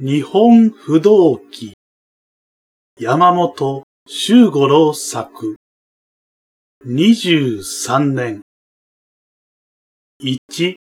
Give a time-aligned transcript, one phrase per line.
[0.00, 1.74] 日本不動記
[3.00, 5.56] 山本周五郎作
[6.86, 8.42] 23年
[10.22, 10.76] 1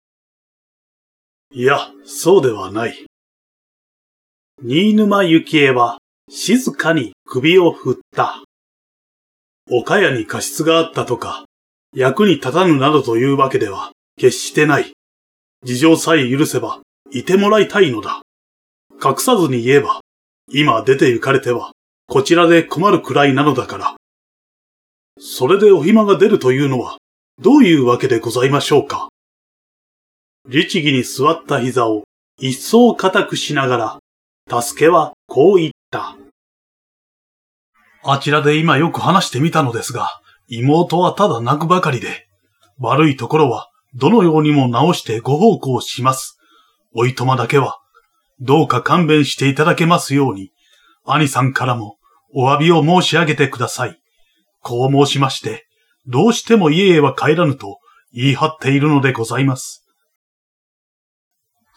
[1.51, 3.07] いや、そうではない。
[4.61, 5.97] 新沼幸恵は
[6.29, 8.43] 静かに首を振った。
[9.71, 11.45] 岡谷に過失があったとか、
[11.91, 14.91] 役に立たぬなどというわけでは決してない。
[15.63, 18.21] 事情さえ許せば、いてもらいたいのだ。
[19.03, 20.01] 隠さずに言えば、
[20.51, 21.71] 今出て行かれては、
[22.07, 23.95] こちらで困るくらいなのだから。
[25.19, 26.97] それでお暇が出るというのは、
[27.39, 29.09] どういうわけでございましょうか？
[30.47, 32.03] 律儀に座った膝を
[32.39, 33.99] 一層固くしなが
[34.47, 36.15] ら、助けはこう言った。
[38.03, 42.27] あちらで今よく話してみたのですが、妹はただ泣くばかりで、
[42.79, 46.39] 悪いところはどのようにも直してご奉公します。
[46.93, 47.79] おいとまだけは、
[48.39, 50.51] どうか勘弁していただけますように、
[51.05, 51.97] 兄さんからも
[52.33, 53.99] お詫びを申し上げてください。
[54.61, 55.65] こう申しまして、
[56.05, 57.79] どうしても家へは帰らぬと
[58.13, 59.85] 言い張っているのでございます。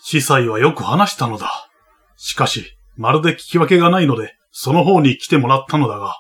[0.02, 1.68] 司祭はよく話したのだ。
[2.16, 6.16] しかし、まるで聞き分けがないので、その方に来てもらったのだが、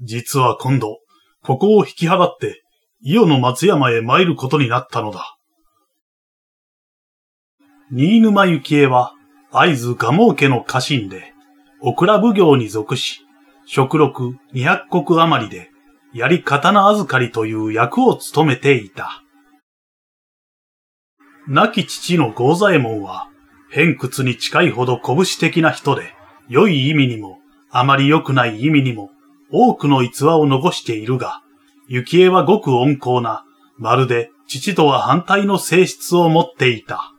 [0.00, 0.98] 実は今度、
[1.42, 2.62] ここを引き払って、
[3.02, 5.36] 伊予の松山へ参ることになったのだ。
[7.90, 9.14] 新沼幸恵は、
[9.54, 11.34] 会津蒲生家の家臣で、
[11.82, 13.20] オクラ奉行に属し、
[13.66, 15.70] 食禄二百石余りで、
[16.14, 19.22] 槍刀預かりという役を務めていた。
[21.48, 23.28] 亡き父の豪左衛門は、
[23.70, 26.14] 偏屈に近いほど拳的な人で、
[26.48, 27.38] 良い意味にも、
[27.70, 29.10] あまり良くない意味にも、
[29.50, 31.42] 多くの逸話を残しているが、
[31.90, 33.44] 幸恵はごく温厚な、
[33.76, 37.11] まるで父とは反対の性質を持っていた。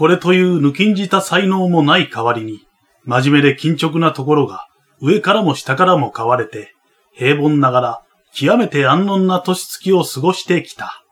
[0.00, 2.66] これという抜きんじた才能もない代わりに、
[3.04, 4.66] 真面目で緊直なところが、
[5.02, 6.74] 上からも下からも買われて、
[7.12, 11.04] 平凡ながら、極めて安穏な年月を過ごしてきた。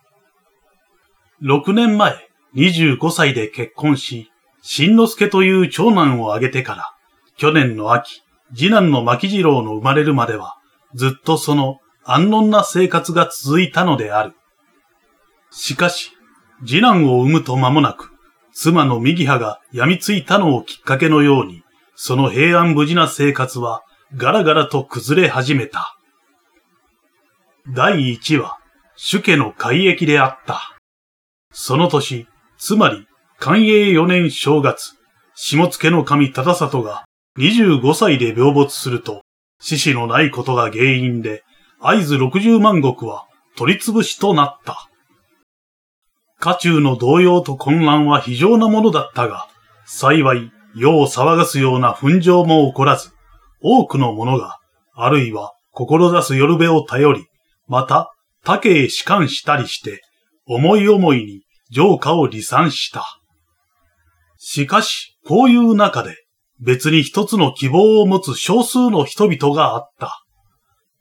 [1.43, 2.17] 6年前、
[2.55, 4.33] 25歳で結婚し、
[4.63, 6.91] 新之助という長男を挙げてから、
[7.37, 8.23] 去年の秋、
[8.55, 10.57] 次男の牧次郎の生まれるまでは、
[10.95, 14.33] ずっとその安穏な生活が続いたのである。
[15.51, 16.13] しかし、
[16.67, 18.15] 次男を産むと間もなく、
[18.61, 21.63] 妻の右派が病みついたのをきっかけのように、
[21.95, 23.85] その平安無事な生活は
[24.17, 25.97] ガラガラと崩れ始めた。
[27.73, 28.59] 第一は、
[28.97, 30.77] 主家の改易であった。
[31.53, 32.27] その年、
[32.57, 33.07] つまり、
[33.39, 34.95] 寛永4年正月、
[35.37, 37.05] 下付の神忠里が
[37.39, 39.23] 25歳で病没すると、
[39.61, 41.45] 死死のないことが原因で、
[41.79, 44.89] 合図60万石は取り潰しとなった。
[46.41, 49.49] 家中の動揺と混乱は非常なものだったが、
[49.87, 53.11] 幸い世を騒がすような紛争も起こらず、
[53.61, 54.59] 多くの者が、
[54.95, 57.27] あるいは志す夜べを頼り、
[57.67, 58.13] また
[58.45, 60.03] 他家へ仕官したりして、
[60.47, 63.05] 思い思いに城下を離散した。
[64.39, 66.17] しかし、こういう中で、
[66.61, 70.25] 別に一つの希望を持つ少数の人々があった。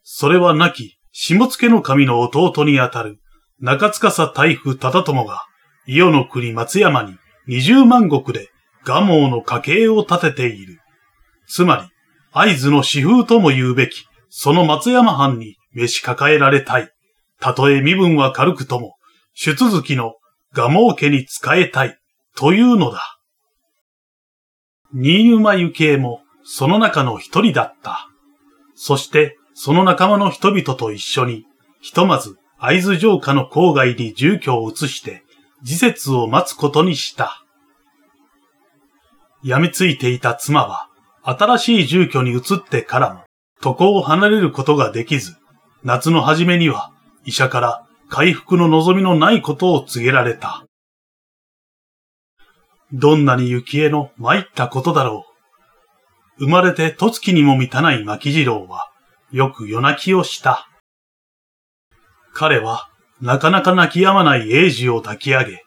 [0.02, 3.20] それは亡き、下付の神の弟にあたる、
[3.60, 5.44] 中司大夫忠友が、
[5.86, 8.50] 伊予の国松山に二十万石で
[8.84, 10.80] 蒲生の家計を立てている。
[11.48, 11.82] つまり、
[12.30, 16.90] 合図の私風とも言うべき、その松山藩に召し抱えられたい。
[17.40, 18.96] たとえ身分は軽くとも、
[19.34, 20.14] 出続きの
[20.54, 21.98] 蒲生家に仕えたい、
[22.36, 23.18] というのだ。
[24.92, 28.08] 新沼幸恵もその中の一人だった。
[28.74, 31.44] そしてその仲間の人々と一緒に、
[31.80, 35.22] ひとまず会津城下の郊外に住居を移して、
[35.62, 37.44] 時節を待つことにした。
[39.44, 40.88] 病みついていた妻は、
[41.22, 43.20] 新しい住居に移ってからも、
[43.64, 45.36] 床を離れることができず、
[45.84, 46.92] 夏の初めには
[47.24, 50.64] 医者から回復の望みのないことを告げられた。
[52.92, 55.24] どんなに幸恵の参ったことだろ
[56.38, 56.44] う。
[56.44, 58.90] 生まれて十月にも満たない牧次郎は、
[59.30, 60.67] よく夜泣きをした。
[62.32, 62.88] 彼は、
[63.20, 65.62] なかなか泣き止まない英治を抱き上げ、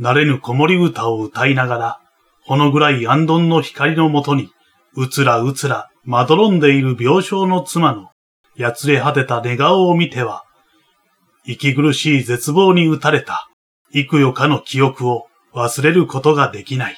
[0.00, 2.00] 慣れぬ子守歌を歌いながら、
[2.44, 4.50] ほのぐらい安頓の光のもとに、
[4.94, 8.10] うつらうつら、まどろんでいる病床の妻の、
[8.56, 10.44] やつれ果てた寝顔を見ては、
[11.44, 13.48] 息苦しい絶望に打たれた、
[13.92, 16.96] 幾夜かの記憶を忘れることができない。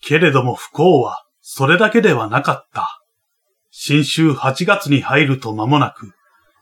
[0.00, 3.00] けれども不幸はそれだけではなかった。
[3.70, 6.12] 新秋8月に入ると間もなく、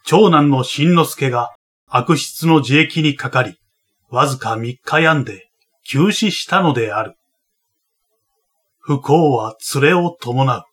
[0.06, 1.54] 長男の新之助が
[1.86, 3.58] 悪質の自役にかかり、
[4.10, 5.50] わずか3日病んで
[5.82, 7.14] 急死したのである。
[8.78, 10.64] 不幸は連れを伴う。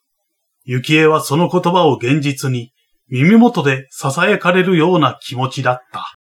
[0.65, 2.73] 幸恵はその言葉を現実に
[3.07, 6.17] 耳元で囁かれるような気持ちだった。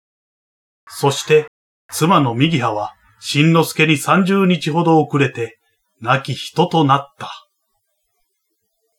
[0.87, 1.45] そして、
[1.91, 5.59] 妻の右派は、新之助に30日ほど遅れて、
[6.01, 7.47] 亡き人となった。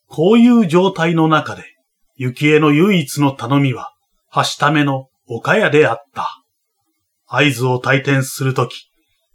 [0.06, 1.64] こういう状態の中で、
[2.18, 3.95] 幸恵の唯一の頼みは、
[4.36, 6.42] はしための岡屋であった。
[7.26, 8.90] 合図を退店するとき、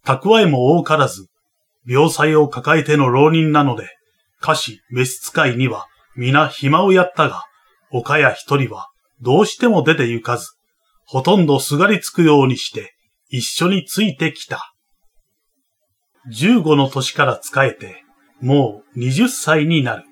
[0.06, 1.28] 蓄えも多からず、
[1.88, 3.90] 病妻を抱えての浪人なので、
[4.44, 7.46] 歌詞、召使いには皆暇をやったが、
[7.90, 8.90] 岡谷一人は
[9.22, 10.52] どうしても出て行かず、
[11.08, 12.94] ほとんどすがりつくようにして
[13.30, 14.72] 一緒についてきた。
[16.32, 18.04] 15の年から仕えて、
[18.40, 20.04] もう20歳になる。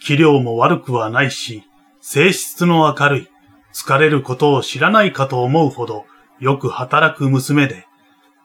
[0.00, 1.64] 器量も悪くはないし、
[2.00, 3.28] 性質の明るい、
[3.72, 6.04] 疲れることを知らないかと思うほど
[6.40, 7.86] よく働く娘で、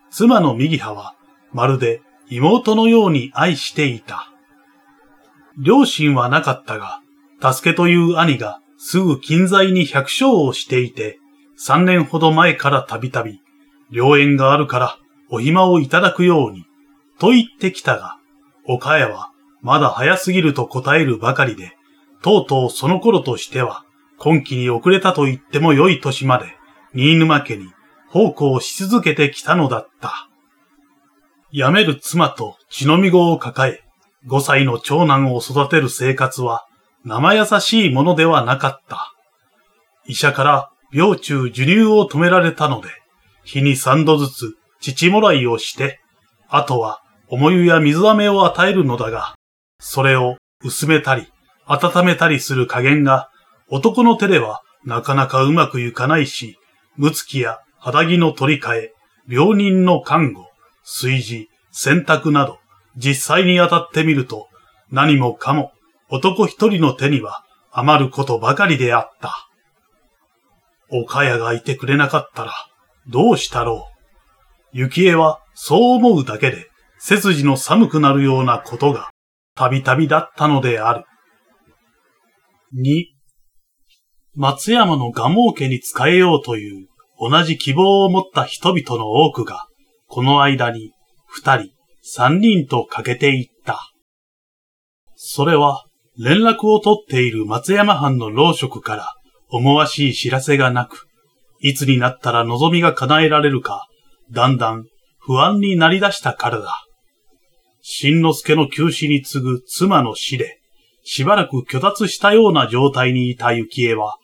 [0.10, 1.16] 妻の右派は
[1.52, 4.32] まるで妹のように愛していた。
[5.58, 7.02] 両親はなかったが、
[7.42, 11.20] 助けという兄がすぐ近在に百姓をしていて、
[11.56, 13.42] 三年ほど前からたびたび、
[13.90, 16.66] 良縁があるからお暇をいただくように、
[17.20, 18.18] と言ってきたが、
[18.66, 19.32] 岡谷は
[19.62, 21.76] まだ早すぎると答えるばかりで、
[22.22, 23.84] とうとうその頃としては、
[24.20, 26.46] 今期に遅れたと言っても良い年まで、
[26.94, 27.72] 新沼家に
[28.10, 30.30] 奉公し続けてきたのだった。
[31.54, 33.84] 辞める妻と血のみ子を抱え、
[34.28, 36.66] 5歳の長男を育てる生活は
[37.06, 39.14] 生優しいものではなかった。
[40.08, 42.90] 医者から病中授乳を止められたので、
[43.44, 46.00] 日に3度ずつ乳もらいをして、
[46.50, 49.36] あとは重湯や水飴を与えるのだが、
[49.80, 51.28] それを薄めたり、
[51.66, 53.30] 温めたりする加減が
[53.70, 56.58] 男の手ではなかなかうまくいかないし、
[56.96, 58.94] むつきや肌着の取り替え、
[59.30, 60.48] 病人の看護、
[60.84, 62.60] 炊事、洗濯など、
[62.96, 64.48] 実際に当たってみると、
[64.90, 65.74] 何もかも
[66.10, 69.50] 男一人の手には余ることばかりであった。
[70.90, 72.54] 岡谷がいてくれなかったら、
[73.08, 73.90] どうしたろ
[74.74, 74.86] う。
[74.86, 79.10] 幸恵はそう思うだけで、背筋の寒くなるようなことが、
[79.56, 81.04] たびたびだったのである。
[82.74, 83.17] 2、
[84.40, 86.88] 松山の蒲生家に仕えようという
[87.20, 89.66] 同じ希望を持った人々の多くが、
[90.06, 90.92] この間に
[91.26, 91.72] 二人、
[92.04, 93.92] 三人と欠けていった。
[95.16, 95.86] それは、
[96.20, 99.16] 連絡を取っている松山藩の老職から
[99.50, 101.08] 思わしい知らせがなく、
[101.60, 103.88] いつになったら望みが叶えられるか、
[104.30, 104.86] だんだん
[105.20, 106.86] 不安になり出したからだ。
[107.82, 110.60] 新之助の急死に次ぐ妻の死で、
[111.04, 114.18] しばらく虚脱したような状態にいた幸恵は、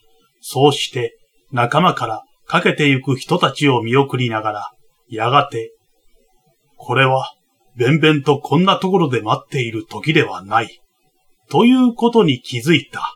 [0.45, 1.17] そうして
[1.53, 4.71] 仲間からかけてゆく人たちを見送りながら、
[5.07, 5.73] やがて、
[6.75, 7.33] これは
[7.77, 10.81] べんべんとこんなところで待っている時ではない。
[11.49, 13.15] ということに気づいた。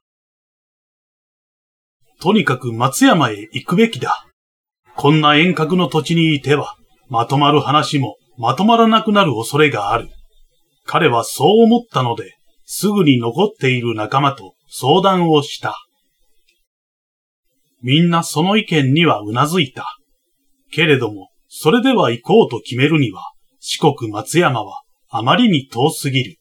[2.22, 4.26] とにかく松山へ行くべきだ。
[4.96, 6.76] こんな遠隔の土地にいては、
[7.10, 10.08] まとまる話もまとまらなくなる恐れがある。
[10.86, 15.87] 彼はそう思ったので、すぐに残っている仲間と相談をした。
[17.82, 19.86] みんなその意見にはうなずいた。
[20.72, 23.24] けれども、それでは行こうと決めるには、
[23.60, 26.38] 四国松山はあまりに遠すぎる。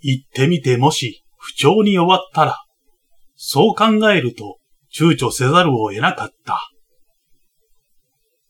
[0.00, 2.64] 行ってみてもし不調に終わったら、
[3.36, 4.58] そう考えると
[4.94, 6.60] 躊躇せざるを得なかった。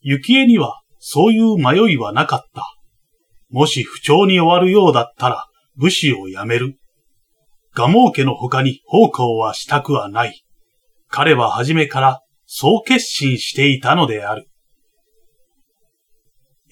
[0.03, 2.67] 幸恵にはそういう迷いはなかった。
[3.51, 5.47] もし不調に終わるようだったら
[5.77, 6.79] 武士を辞める。
[7.75, 10.44] 蒲生家の他に奉公はしたくはない。
[11.17, 14.49] 彼は初めからそう決心していたのである。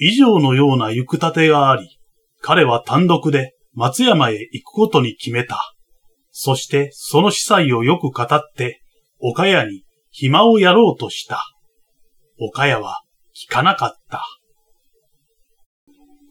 [0.01, 2.01] 以上のような行く立てがあり、
[2.41, 5.61] 彼は単独で松山へ行くことに決めた。
[6.33, 8.83] そしてその司祭をよく語って、
[9.21, 11.45] 岡谷に暇をやろうとした。
[12.41, 13.03] 岡谷は
[13.37, 14.25] 聞かなかった。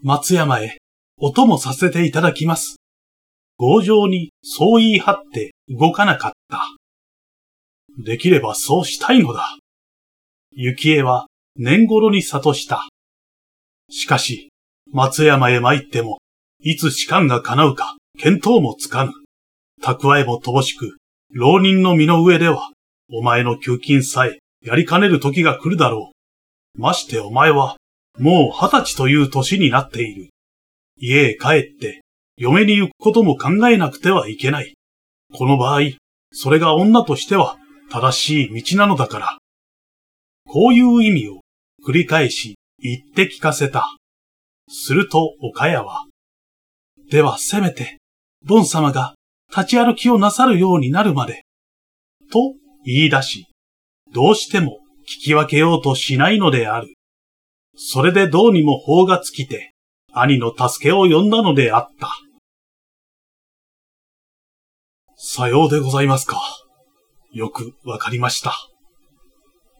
[0.03, 0.80] 松山へ
[1.18, 2.75] お供させていただきます。
[3.58, 6.80] 強情にそう言い張って動かなかった。
[7.98, 9.57] できればそうしたいのだ。
[10.55, 12.88] 幸恵は年頃に悟した。
[13.89, 14.50] しかし、
[14.91, 16.19] 松山へ参っても、
[16.62, 19.12] いつ士官が叶うか、見当もつかぬ。
[19.81, 20.98] 蓄えも乏しく、
[21.33, 22.71] 浪人の身の上では、
[23.12, 26.12] お前の給金さえやりかねる時が来るだろ
[26.77, 26.81] う。
[26.81, 27.77] ましてお前は、
[28.19, 30.29] もう二十歳という年になっている。
[30.98, 32.01] 家へ帰って、
[32.38, 34.75] 嫁に行くことも考えなくてはいけない。
[35.33, 35.81] この場合、
[36.31, 37.57] それが女としては
[37.91, 39.38] 正しい道なのだから。
[40.48, 41.41] こういう意味を
[41.86, 43.95] 繰り返し言って聞かせた。
[44.69, 46.05] すると岡谷は、
[47.10, 47.98] ではせめて、
[48.45, 49.15] ボン様が
[49.50, 51.43] 立ち歩きをなさるようになるまで、
[52.31, 52.53] と
[52.86, 53.48] 言い出し、
[54.13, 56.93] どうしても聞き分けようとしないのである。
[57.75, 59.74] それでどうにも法が尽きて、
[60.13, 62.10] 兄の助けを呼んだのであった。
[65.17, 66.41] さようでございますか。
[67.33, 68.53] よくわかりました。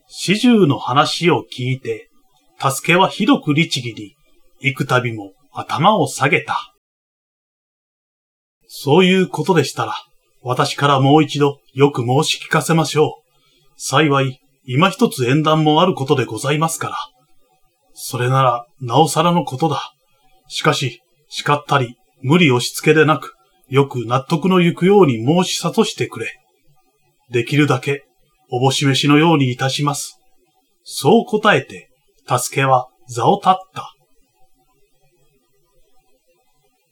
[0.08, 2.10] 四十の話を聞いて、
[2.60, 4.15] 助けはひどく律儀に、
[4.60, 6.74] 幾度も頭を下げた。
[8.67, 9.96] そういうことでしたら、
[10.41, 13.12] 私からもう一度よく申し聞かせましょう。
[13.75, 16.98] 幸い、今一つ縁談もあることでございますから。
[17.93, 19.93] それなら、なおさらのことだ。
[20.48, 23.34] しかし、叱ったり、無理押し付けでなく、
[23.67, 26.40] よく納得のゆくように申し諭してくれ。
[27.32, 28.06] できるだけ、
[28.52, 30.20] おぼし飯のようにいたします。
[30.84, 31.90] そう答えて、
[32.28, 33.54] 助けは座を立っ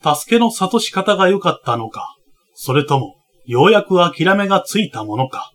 [0.02, 0.16] た。
[0.16, 2.16] 助けの諭し方が良かったのか、
[2.54, 5.52] それとも、ようやく諦めがついたものか。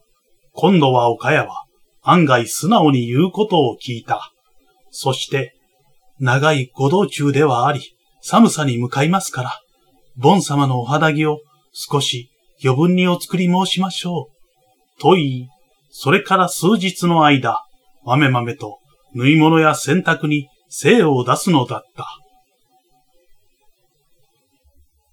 [0.53, 1.65] 今度は岡谷は、
[2.03, 4.33] 案外素直に言うことを聞いた。
[4.91, 5.55] そして、
[6.21, 9.61] 長いご道中ではあり、寒さに向かいますから、
[10.17, 11.41] ボン様のお肌着を
[11.73, 12.31] 少し
[12.63, 14.34] 余分にお作り申しましょう。
[15.01, 15.49] と言い、
[15.91, 17.65] それから数日の間、
[18.05, 18.79] まめまめと
[19.15, 22.07] 縫い物や洗濯に精を出すのだった。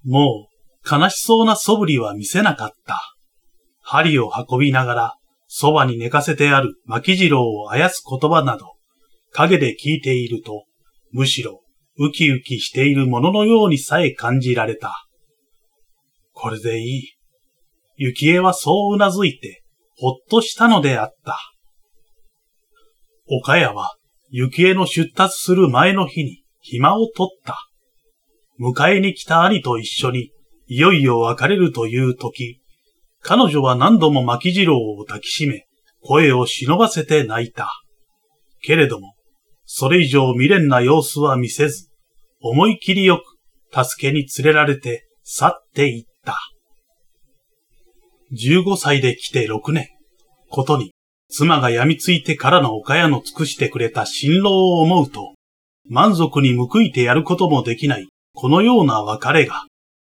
[0.03, 3.15] もう悲しそうな素振りは見せなかった。
[3.81, 5.15] 針を運びながら、
[5.47, 8.73] そばに寝かせてある巻次郎をあやす言葉など、
[9.31, 10.65] 影で聞いていると、
[11.11, 11.61] むしろ
[11.97, 15.05] ウキウキしているもののようにさえ感じられた。
[16.33, 17.03] これでいい。
[17.97, 19.61] 雪江はそううなずいて、
[20.01, 21.38] ほっとしたのであった。
[23.29, 23.93] 岡谷は、
[24.31, 27.67] 雪江の出立する前の日に暇を取った。
[28.60, 30.31] 迎えに来た兄と一緒に、
[30.65, 32.62] いよいよ別れるという時、
[33.22, 35.67] 彼女は何度も巻次郎を抱きしめ、
[36.01, 37.70] 声を忍ばせて泣いた。
[38.63, 39.13] けれども、
[39.65, 41.91] それ以上未練な様子は見せず、
[42.41, 43.22] 思い切りよ
[43.72, 46.39] く助けに連れられて去っていった。
[48.33, 49.89] 15歳で来て6年。
[50.50, 50.91] ことに、
[51.29, 55.33] 妻が病みついてからの岡屋の尽くしてくれた辛労を思うと、
[55.89, 59.65] 満足に報いてやることもできない、このような別れが、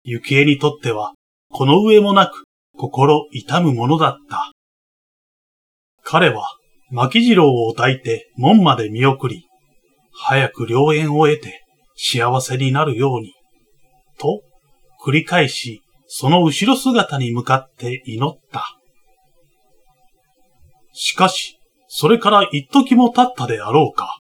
[0.04, 1.14] 幸恵にとっては、
[1.50, 2.44] この上もなく、
[2.76, 4.52] 心痛むものだった。
[6.02, 6.48] 彼は、
[6.90, 9.46] 巻次郎を抱いて門まで見送り、
[10.12, 11.62] 早く良縁を得て
[11.96, 13.34] 幸せになるように、
[14.18, 14.42] と、
[15.04, 18.65] 繰り返しその後ろ姿に向かって祈った。
[20.95, 24.19] しかし、それから一時も経ったであろうか。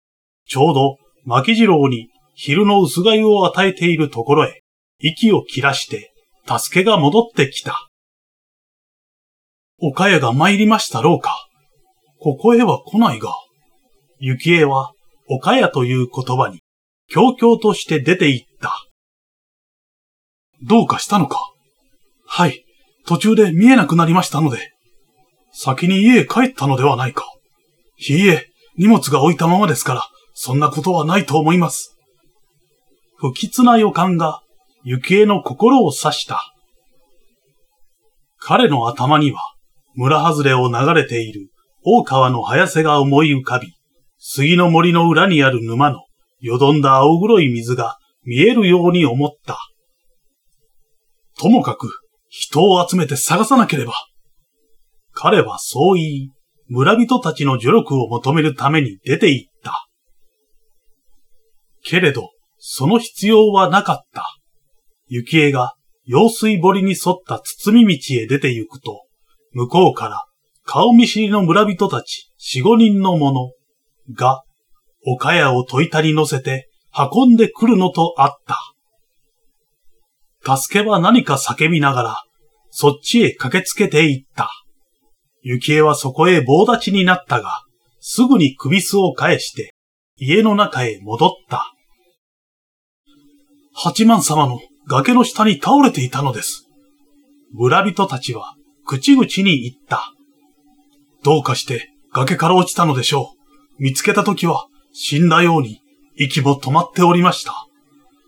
[0.47, 4.63] ちょうど、巻次郎に昼の薄粥を与えているところへ、
[4.99, 6.13] 息を切らして、
[6.47, 7.89] 助けが戻ってきた。
[9.77, 11.47] 岡谷が参りましたろうか。
[12.17, 13.33] ここへは来ないが、
[14.21, 14.93] 幸恵は、
[15.27, 16.61] 岡谷という言葉に、
[17.09, 18.73] 強々として出て行った。
[20.61, 21.52] どうかしたのか
[22.35, 22.65] はい。
[23.05, 24.71] 途中で見えなくなりましたので。
[25.51, 27.25] 先に家へ帰ったのではないか。
[28.09, 30.01] いいえ、荷物が置いたままですから、
[30.33, 31.95] そんなことはないと思います。
[33.17, 34.41] 不吉な予感が、
[34.83, 36.55] 幸恵の心を刺した。
[38.39, 39.39] 彼の頭には、
[39.93, 41.51] 村外れを流れている
[41.83, 43.75] 大川の早瀬が思い浮かび、
[44.17, 45.99] 杉の森の裏にある沼の
[46.39, 49.59] よどんだ青黒い水が見えるように思った。
[51.37, 52.02] ともかく、
[52.35, 53.93] 人を集めて探さなければ。
[55.11, 56.31] 彼はそう言い、
[56.67, 59.87] 村人たちの助力を求めるために出て行った。
[61.83, 64.25] けれど、その必要はなかった。
[65.09, 65.75] 幸恵が
[66.05, 69.05] 用水堀に沿った包み道へ出て行くと、
[69.51, 70.25] 向こうから
[70.63, 73.51] 顔見知りの村人たち四五人の者
[74.15, 74.41] が、
[75.05, 78.72] 岡屋を戸板に乗せて運んでくるのとあった。
[80.45, 82.23] 助けは何か叫びながら、
[82.69, 84.49] そっちへ駆けつけていった。
[85.43, 87.63] 幸恵はそこへ棒立ちになったが、
[87.99, 89.73] すぐに首巣を返して、
[90.17, 91.73] 家の中へ戻った。
[93.73, 96.67] 八幡様の崖の下に倒れていたのです。
[97.53, 100.13] 村人たちは口々に言った。
[101.23, 103.33] どうかして崖から落ちたのでしょ
[103.79, 103.83] う。
[103.83, 105.81] 見つけた時は死んだように
[106.15, 107.65] 息も止まっておりました。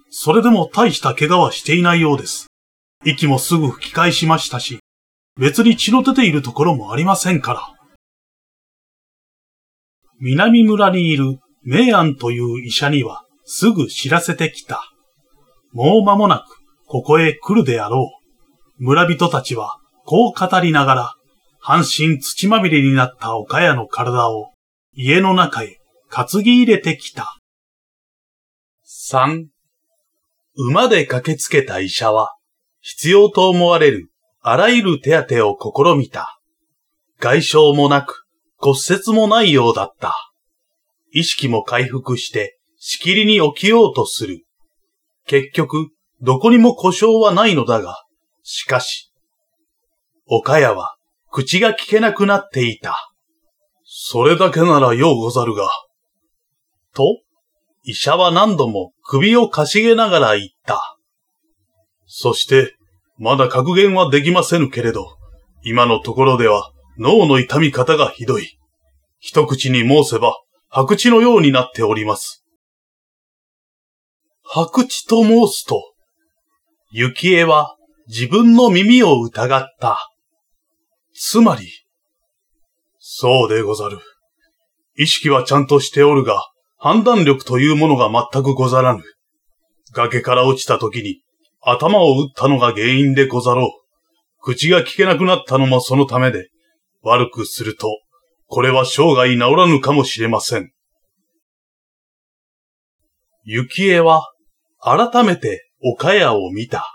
[0.10, 2.48] それでも大した怪我はしていないようです。
[3.04, 4.80] 息もすぐ吹き返しましたし、
[5.38, 7.70] 別に血の出ているところもありませんから。
[10.20, 14.82] 南村にいる明安という医者にはすぐ知らせてきた。
[15.74, 18.12] もう間もなくここへ来るであろ
[18.80, 18.84] う。
[18.84, 21.14] 村人たちは、こう語りながら、
[21.60, 24.52] 半身土まみれになった岡谷の体を
[24.94, 25.80] 家の中へ
[26.12, 27.38] 担ぎ入れてきた。
[28.84, 29.48] 三、
[30.58, 32.36] 馬で駆けつけた医者は、
[32.82, 36.40] 必要と思われるあらゆる手当を試みた。
[37.20, 38.26] 外傷もなく
[38.58, 40.14] 骨折もないようだった。
[41.12, 44.46] 意識も回復してしきりに起きようとする。
[45.26, 45.90] 結局、
[46.22, 48.04] どこにも故障はないのだが、
[48.44, 49.12] しかし、
[50.28, 50.96] 岡谷は
[51.32, 52.96] 口が聞けなくなっていた。
[53.84, 55.68] それだけならようござるが。
[56.94, 57.22] と、
[57.88, 60.98] 医者は何度も首をかしげながら言った。
[62.08, 62.76] そして、
[63.18, 65.18] まだ格言はできませぬけれど、
[65.64, 68.58] 今のところでは脳の痛み方がひどい。
[69.20, 70.36] 一口に申せば、
[70.68, 72.44] 白痴のようになっております。
[74.44, 75.94] 白痴と申すと、
[76.92, 77.76] 幸恵は
[78.08, 80.10] 自分の耳を疑った。
[81.14, 81.70] つまり、
[82.98, 84.00] そうでござる。
[84.98, 86.42] 意識はちゃんとしておるが、
[86.86, 89.02] 判断力というものが全くござらぬ。
[89.94, 91.24] 崖から落ちた時に
[91.60, 93.70] 頭を打ったのが原因でござろう。
[94.40, 96.50] 口が聞けなくなったのもそのためで、
[97.02, 97.88] 悪くすると、
[98.46, 100.70] これは生涯治らぬかもしれません。
[103.48, 104.22] 幸恵は、
[104.80, 106.86] 改めて岡谷を見た。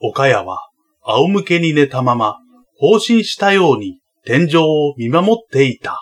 [0.00, 0.70] 岡谷は、
[1.02, 2.38] 仰向けに寝たまま、
[2.78, 5.98] 放心したように天井を見守っていた。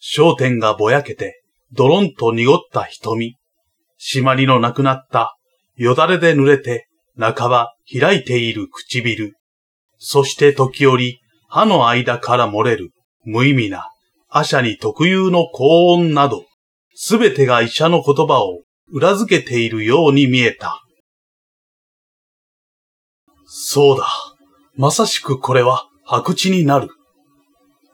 [0.00, 1.39] 焦点がぼやけて、
[1.72, 3.36] ドロンと濁った瞳。
[4.00, 5.36] 締まりのなくなった、
[5.76, 9.34] よだれで濡れて、半ば開いている唇。
[9.98, 12.90] そして時折、歯の間から漏れる、
[13.24, 13.90] 無意味な、
[14.28, 16.44] 阿者に特有の高音など、
[16.94, 18.62] すべてが医者の言葉を
[18.92, 20.82] 裏付けているように見えた。
[23.46, 24.06] そうだ。
[24.74, 26.88] まさしくこれは白痴になる。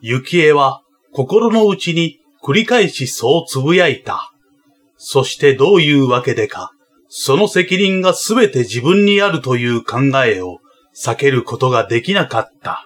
[0.03, 4.31] 幸恵は心の内に繰り返しそうつぶやいた。
[4.99, 6.71] そしてどういうわけでか、
[7.09, 10.59] その責任がすべて自分にあるという考えを
[10.97, 12.85] 避けることができなかった。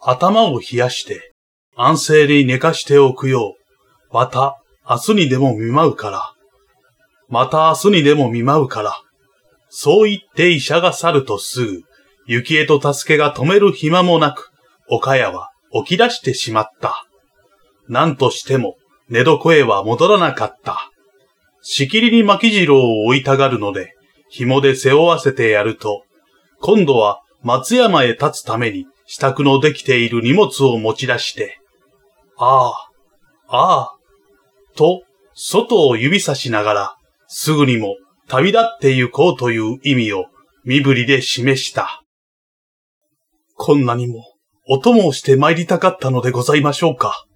[0.00, 1.34] 頭を冷やして
[1.76, 6.32] 安静に寝かしておくよう、また明日にでも見舞うから、
[7.28, 9.00] また明日にでも見舞うから、
[9.68, 11.82] そう言って医者が去るとすぐ、
[12.26, 14.50] 幸恵と助けが止める暇もなく、
[14.88, 15.50] 岡谷は
[15.86, 17.06] 起き出してしまった。
[17.90, 18.76] 何としても
[19.08, 20.90] 寝床へは戻らなかった。
[21.60, 23.92] しきりに巻次郎を追いたがるので、
[24.28, 26.04] 紐で背負わせてやると、
[26.60, 31.58] 今度は松山へ立つために支度のできている荷物を持ち出して、
[32.38, 32.72] ああ、
[33.48, 33.90] ああ、
[34.76, 35.02] と、
[35.34, 37.96] 外を指さしながら、すぐにも
[38.28, 40.26] 旅立って行こうという意味を
[40.64, 42.04] 身振りで示した。
[43.56, 44.24] こんなにも
[44.68, 47.26] お供をして参りたかったのでございましょうか。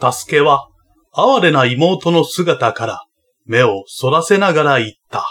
[0.00, 0.68] 助けは
[1.12, 3.04] 哀れな妹の姿から
[3.46, 5.24] 目をそらせながら言った。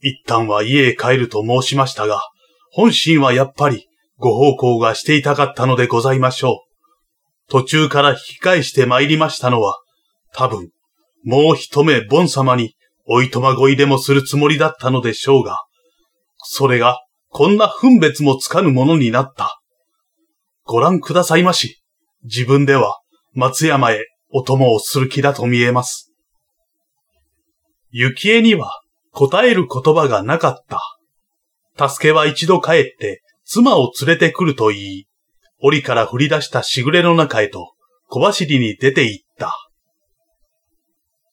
[0.00, 2.22] 一旦は家へ帰ると申しましたが、
[2.70, 7.50] 本心はやっぱりご奉公がしていたかったのでございましょう。
[7.50, 9.78] 途中から引き返して参りましたのは、
[10.34, 10.70] 多分、
[11.24, 12.74] もう一目ボン様に
[13.06, 15.64] おいとまごいでもするつもりだったのでしょうが、
[16.38, 19.60] それがこんな分別もつかぬものになった。
[20.64, 21.82] ご覧くださいまし。
[22.24, 23.00] 自分では
[23.40, 26.12] 松山へお供をする気だと見えます。
[27.92, 28.80] 幸恵には
[29.12, 30.64] 答える言葉がなかっ
[31.76, 31.88] た。
[31.88, 35.06] 助けは一度帰って妻を連れてくると言い、
[35.62, 37.74] 檻から振り出したしぐれの中へと
[38.08, 39.54] 小走りに出て行った。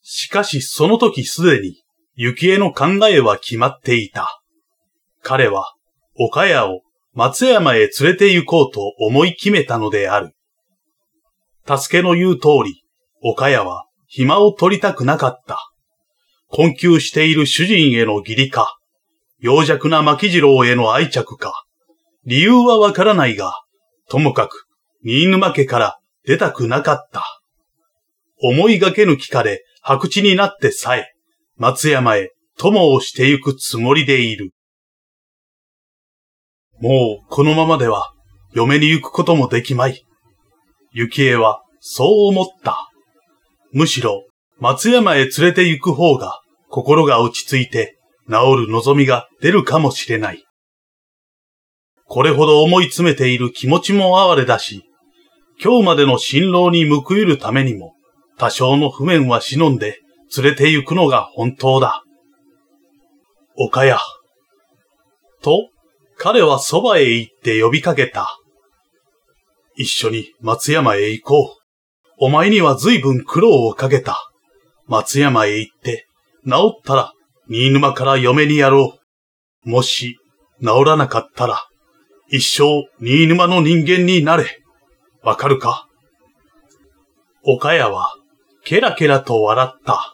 [0.03, 1.81] しかしその時すでに
[2.17, 4.43] 幸恵の考えは決まっていた。
[5.23, 5.73] 彼は
[6.19, 6.81] 岡谷を
[7.13, 10.34] 松山へ連れて行こうと思い決めたのである。
[11.67, 12.83] 助けの言う通り、
[13.21, 15.57] 岡谷は暇を取りたくなかった。
[16.47, 18.77] 困窮している主人への義理か、
[19.39, 21.65] 幼弱な牧次郎への愛着か、
[22.25, 23.53] 理由はわからないが、
[24.09, 24.65] ともかく、
[25.03, 27.23] 新沼家から出たくなかった。
[28.41, 31.13] 思いがけぬ気かで白地になってさえ、
[31.57, 34.51] 松山へ友をしてゆくつもりでいる。
[36.79, 38.13] もうこのままでは
[38.53, 40.05] 嫁に行くこともできまい。
[40.95, 42.89] 幸恵はそう思った。
[43.73, 44.25] むしろ
[44.59, 47.97] 松山へ連れて行く方が心が落ち着いて
[48.29, 50.45] 治る望みが出るかもしれない。
[52.05, 54.83] これほど思い詰めている気持ちも哀れだし、
[55.61, 57.93] 今日までの辛労に報いるためにも
[58.37, 59.99] 多少の不面は忍んで
[60.35, 62.03] 連れて行くのが本当だ。
[63.57, 63.93] 岡谷。
[65.41, 65.69] と、
[66.17, 68.37] 彼はそばへ行って呼びかけた。
[69.75, 71.61] 一緒に松山へ行こう。
[72.17, 74.31] お前には随分苦労をかけた。
[74.87, 76.07] 松山へ行って、
[76.47, 77.11] 治ったら、
[77.49, 78.97] 新沼から嫁にやろ
[79.65, 79.69] う。
[79.69, 80.17] もし、
[80.61, 81.67] 治らなかったら、
[82.29, 84.45] 一生新沼の人間になれ。
[85.23, 85.87] わかるか？
[87.43, 88.13] 岡谷は、
[88.63, 90.13] ケラケラと笑った。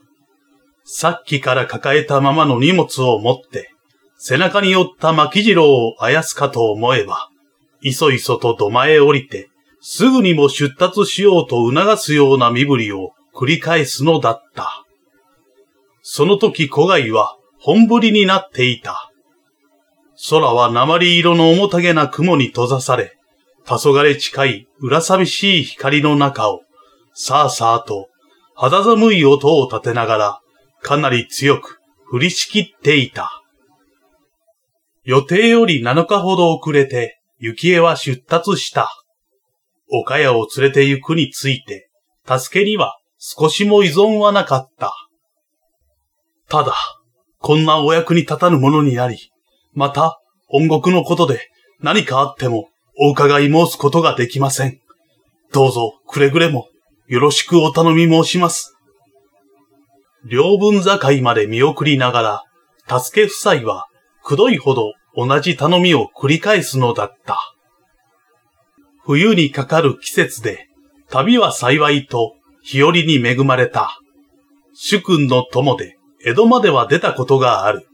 [0.84, 3.70] さっきから抱えたままの荷物を持って、
[4.18, 7.30] 背中に寄った巻次郎をあやすかと思えば、
[7.82, 9.50] いそいそと土間へ降りて、
[9.82, 14.86] すぐにも出立しようと促すような身振りを繰り返すのだった。
[16.04, 19.12] その時古外は本降りになっていた。
[20.30, 23.18] 空は鉛色の重たげな雲に閉ざされ、
[23.66, 26.62] 黄昏近い裏寂しい光の中を、
[27.14, 28.08] さあさあと
[28.56, 30.42] 肌寒い音を立てながら、
[30.84, 31.80] かなり強く
[32.12, 33.42] 降りしきっていた。
[35.04, 39.01] 予定より7日ほど遅れて、幸恵は出立した。
[39.92, 41.90] 岡谷を連れて行くについて、
[42.26, 44.94] 助けには少しも依存はなかった。
[46.48, 46.76] ただ、
[47.40, 49.32] こんなお役に立たぬものになり、
[49.74, 50.18] また、
[50.50, 51.50] 音楽のことで
[51.80, 54.80] 何かあってもお伺い申すことができません。
[55.54, 56.68] どうぞくれぐれも
[57.08, 58.76] よろしくお頼み申します。
[60.26, 62.44] 両分境まで見送りなが
[62.88, 63.88] ら、助け夫妻は、
[64.24, 67.56] くどいほど同じ頼みを繰り返すのだった。
[69.04, 70.68] 冬にかかる季節で、
[71.10, 74.00] 旅は幸いと日和に恵まれた。
[74.74, 77.88] 主君の友で江戸までは出たことがある。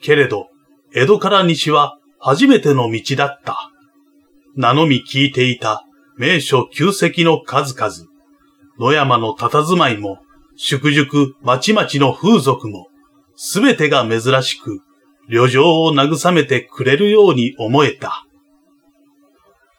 [0.00, 0.48] けれど、
[0.94, 3.70] 江戸から西は初めての道だった。
[4.56, 5.84] 名のみ聞いていた
[6.16, 8.10] 名所旧跡の数々。
[8.78, 10.18] 野山の佇まいも、
[10.56, 12.88] 粛々まちまちの風俗も、
[13.36, 14.80] すべてが珍しく、
[15.28, 18.26] 旅情を慰めてくれるように思えた。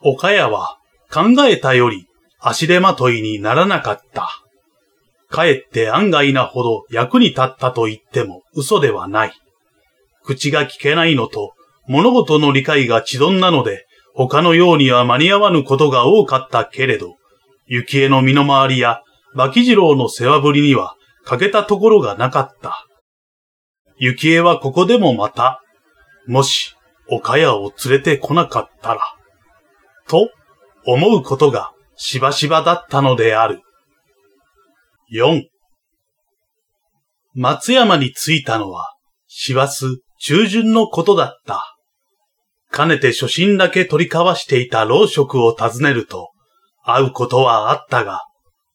[0.03, 0.77] 岡谷は
[1.11, 2.07] 考えたより
[2.39, 4.29] 足手まといにならなかった。
[5.29, 9.33] かえって案外なほど役に立ったと言っても嘘ではない。
[10.23, 11.53] 口が聞けないのと
[11.87, 17.15] 物事の理解がちどんなので他のようには間に合わぬことが多かったけれど、
[17.67, 19.01] 幸恵の身の回りや
[19.33, 22.85] 馬木次郎の世話ぶりには欠けたところがなかった。
[23.99, 25.61] 幸恵はここでもまた、
[26.27, 26.75] もし
[27.07, 29.15] 岡谷を連れてこなかったら、
[30.12, 30.30] と
[30.86, 33.62] 思うことがしばしばだったのである。
[35.13, 35.43] 4
[37.34, 38.93] 松山に着いたのは、
[39.28, 41.63] 師走中旬のことだった。
[42.69, 46.32] かねて初心だけ取り交わしていた老職を訪ねると、
[46.84, 48.19] 会うことはあったが、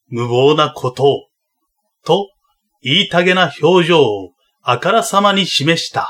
[0.09, 1.29] 無謀なことを、
[2.07, 2.31] と、
[2.81, 6.09] 言いたげな表情をあからさまに示した。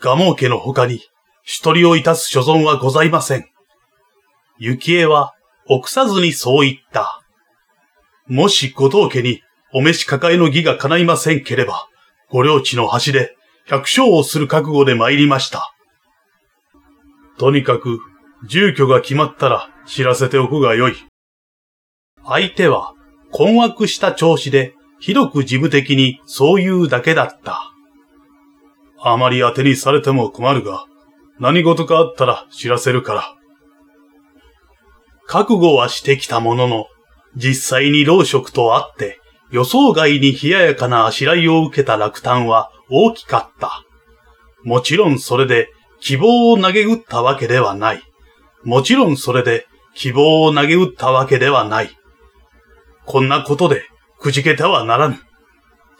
[0.00, 1.00] 蒲生家の他に
[1.46, 3.44] 一人をいたす所存はございません。
[4.58, 5.34] 幸恵は
[5.68, 7.20] 臆さずにそう言った。
[8.26, 11.86] もし後藤家にお召し抱えの儀が叶いませんければ、
[12.30, 15.74] ご領地の端で百姓をする覚悟で参りました。
[17.38, 17.98] とにかく、
[18.48, 20.94] 住居が決まったら知らせておくがよい。
[22.24, 22.94] 相手は
[23.32, 27.70] 困惑した調子で、ひどく事務的にそう言うだけだった。
[29.02, 30.86] あまり当てにされても困るが、
[31.40, 33.34] 何事かあったら知らせるから。
[35.26, 36.86] 覚悟はしてきたものの、
[37.36, 39.20] 実際に老職と会って、
[39.50, 43.84] 予想外に冷ややかなあしらいを受けた落胆は大きかった。
[44.62, 45.68] もちろんそれで
[46.00, 48.02] 希望を投げ打ったわけではない。
[48.62, 51.90] もちろんそれで希望を投げ打ったわけではない。
[53.06, 53.84] こんなことで
[54.20, 55.18] くじけてはならぬ。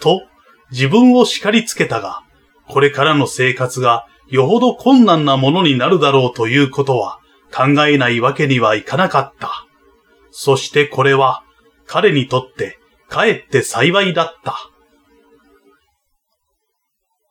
[0.01, 0.23] と
[0.71, 2.21] 自分を叱りつけたが、
[2.69, 7.19] これからの生活がよほど困難なものになるだろうということは
[7.53, 9.67] 考えないわけにはいかなかった。
[10.31, 11.43] そしてこれは
[11.87, 14.57] 彼にとってかえって幸いだった。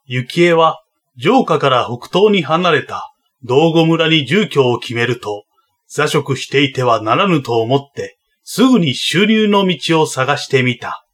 [0.08, 0.84] 幸恵は
[1.20, 3.14] 城下から北東に離れた
[3.46, 5.44] 道後村に住居を決めると、
[5.88, 11.06] 座職していてはならぬと思って、すぐに収入の道を探してみた。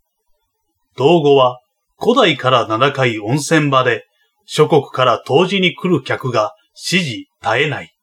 [0.95, 1.59] 道後は
[1.99, 4.05] 古代から名高い温泉場で、
[4.51, 7.93] 諸国から当時に来る客が指示絶えない。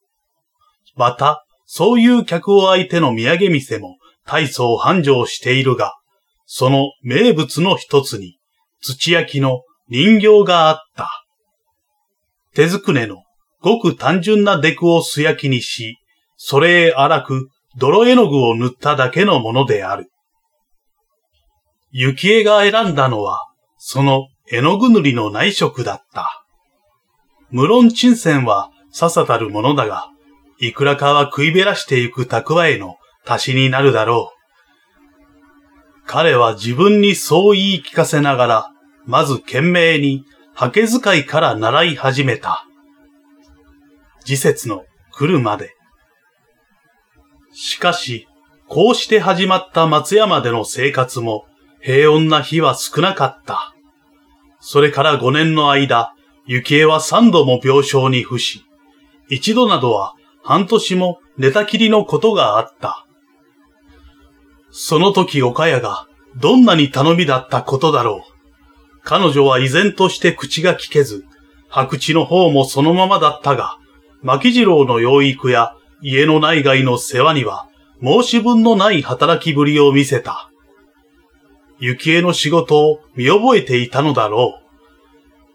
[0.95, 5.95] また、そういう客を相手の土産店も大層繁盛しているが、
[6.47, 8.39] その名物の一つに
[8.81, 11.09] 土焼きの人形があった。
[12.55, 13.25] 手作ねの
[13.61, 15.99] ごく単純なデクを素焼きにし、
[16.37, 20.13] それへ荒く泥絵の具を塗っただけのものである。
[21.91, 26.45] 雪江が選んだのは、その絵の具塗りの内職だった。
[27.51, 30.11] 無論陳線はささたるものだが、
[30.59, 34.37] いくらかは食いべらしていく蓄えの足しになるだろう。
[36.07, 38.71] 彼は自分にそう言い聞かせながら、
[39.05, 42.67] まず懸命に刷毛使いから習い始めた。
[44.25, 45.75] 時節の来るまで。
[47.53, 48.27] しかし、
[48.69, 51.47] こうして始まった松山での生活も
[51.81, 53.76] 平穏な日は少なかった。
[54.61, 56.15] それから5年の間、
[56.47, 58.65] 幸恵は3度も病床に伏し、
[59.29, 63.07] 一度などは半年も寝たきりのことがあった。
[64.71, 68.37] その時岡谷がどんなに頼みだったことだろう。
[69.03, 71.25] 彼女は依然として口が聞けず、
[71.69, 73.79] 白地の方もそのままだったが、
[74.23, 77.69] 牧次郎の養育や家の内外の世話には
[78.03, 80.51] 申し分のない働きぶりを見せた。
[81.81, 84.67] 幸恵の仕事を見覚えていたのだろう。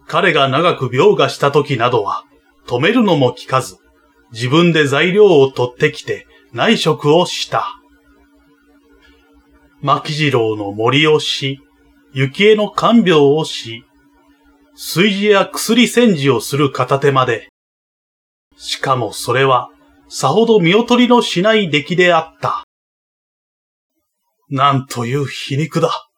[0.07, 2.25] 彼が長く病がした時などは、
[2.67, 3.77] 止めるのも聞かず、
[4.31, 7.81] 自分で材料を取ってきて内職をした。
[9.81, 11.59] 牧次郎の森をし、
[12.13, 13.83] 幸恵の看病をし、
[14.73, 17.49] 炊事や薬煎じをする片手まで。
[18.57, 19.69] しかもそれは、
[20.07, 22.63] さほど見劣りのしない出来であった。
[24.49, 26.10] なんという皮肉だ。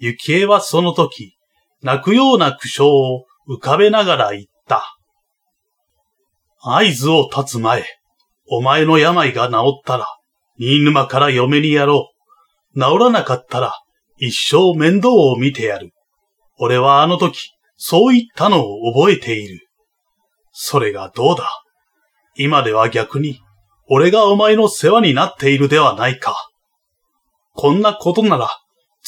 [0.00, 1.36] 幸恵はその時、
[1.82, 4.84] 泣くような苦笑を浮かべながら言った。
[6.60, 7.84] 合図を立つ前、
[8.50, 10.06] お前の病が治ったら、
[10.58, 12.10] 新沼から嫁にやろ
[12.74, 12.80] う。
[12.80, 13.74] 治らなかったら、
[14.16, 15.92] 一生面倒を見てやる。
[16.58, 19.68] 俺はあの時、そう言ったのを覚えている。
[20.50, 21.48] それがどうだ？
[22.36, 23.40] 今では逆に、
[23.88, 26.34] 俺がお前の世話になっているではないか。
[27.52, 28.50] こんなことなら、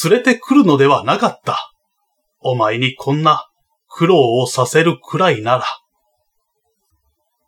[0.04, 1.72] 連れてくるのではなかった。
[2.40, 3.46] お前にこんな
[3.88, 5.64] 苦労をさせるくらいなら。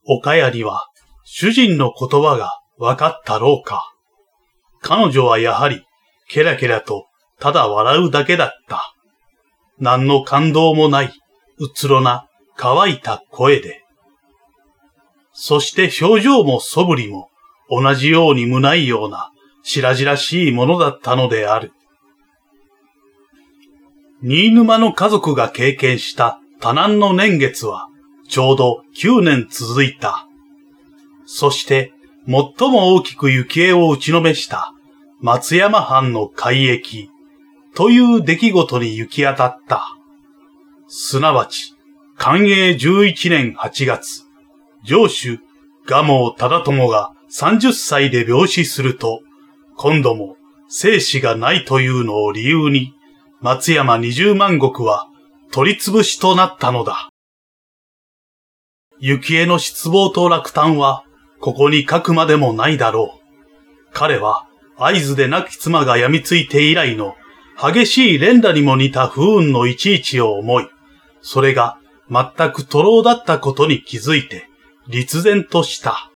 [0.04, 0.86] 岡谷には、
[1.24, 3.92] 主人の言葉が分かったろうか。
[4.80, 5.84] 彼女はやはり、
[6.28, 7.06] ケラケラと
[7.42, 8.94] ただ笑うだけだった。
[9.80, 11.12] 何の感動もない、
[11.58, 13.82] うつろな、乾いた声で。
[15.32, 17.30] そして表情も素振りも、
[17.68, 19.32] 同じように無ないような、
[19.64, 21.72] 白々しいものだったのである。
[24.24, 27.88] 新沼の家族が経験した多難の年月は、
[28.28, 30.28] ちょうど9年続いた。
[31.26, 31.92] そして、
[32.26, 34.72] 最も大きく行方を打ちのめした
[35.20, 37.10] 松山藩の海域、
[37.74, 39.96] という出来事に行き当たった。
[40.86, 41.74] すなわち、
[42.16, 44.22] 寛永11年8月、
[44.84, 45.40] 上主、
[45.84, 49.22] 蒲生忠友が30歳で病死すると、
[49.76, 50.36] 今度も
[50.68, 52.94] 生死がないというのを理由に、
[53.42, 55.08] 松山20万石は
[55.50, 57.08] 取り潰しとなったのだ。
[59.00, 61.02] 幸恵の失望と落胆は、
[61.40, 63.90] ここに書くまでもないだろう。
[63.92, 67.16] 彼は、合図で亡き妻が病みついて以来の
[67.60, 70.68] 激しい連打にも似た不運のいちいちを思い、
[71.20, 71.78] それが
[72.08, 74.46] 全く徒労だったことに気づいて、
[74.86, 76.12] 立然とした。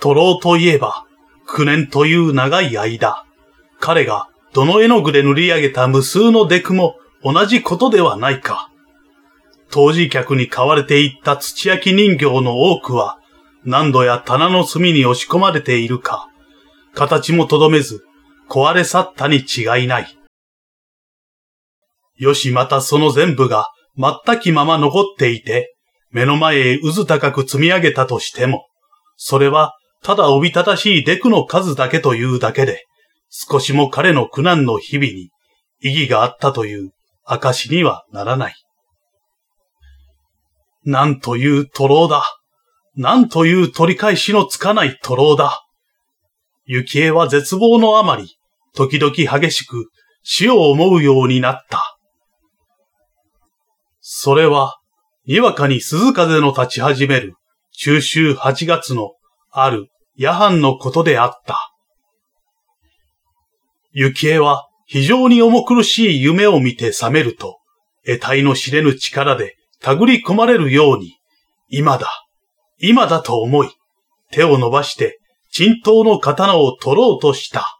[0.00, 1.06] 徒労といえば、
[1.46, 3.24] 九年という長い間、
[3.78, 8.70] 彼がどの絵の具で塗り上げた無数のデクも同じことではないか。
[9.70, 13.18] 当時客に買われていった土焼き人形の多くは、
[13.64, 16.28] 何度や棚の隅に押し込まれているか、
[16.94, 18.04] 形もとどめず、
[18.48, 20.18] 壊れ去ったに違いない。
[22.16, 25.74] よしまたその全部が全きまま残っていて、
[26.12, 28.68] 目の前へ渦高く積み上げたとしても、
[29.16, 32.84] それはただおびただしいデクの数だけというだけで、
[33.36, 35.30] 少しも彼の苦難の日々に
[35.80, 36.92] 意義があったという
[37.24, 38.54] 証にはならない。
[40.84, 42.22] なんという徒労だ。
[42.94, 45.66] なんという取り返しのつかない徒労だ。
[46.68, 48.38] 幸恵は絶望のあまり、
[48.72, 49.90] 時々激しく
[50.22, 51.98] 死を思うようになった。
[53.98, 54.78] それは、
[55.26, 57.34] にわかに鈴風の立ち始める
[57.72, 59.14] 中秋8月の
[59.50, 61.73] ある夜半のことであった。
[63.94, 67.58] 幸恵は非常に重苦しい夢を見て覚めると、
[68.04, 71.16] 得体の知れぬ力で手繰り込まれるように、
[71.68, 72.08] 今だ、
[72.78, 73.70] 今だと思い、
[74.30, 77.78] 手を伸ばして沈頭の刀を取ろうとした。